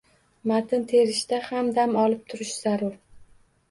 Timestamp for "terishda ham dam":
0.93-1.97